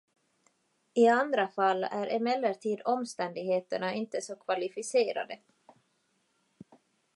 I 0.93 1.07
andra 1.09 1.47
fall 1.47 1.83
är 1.83 2.07
emellertid 2.07 2.81
omständigheterna 2.85 3.93
inte 3.93 4.21
så 4.21 4.35
kvalificerade. 4.35 5.39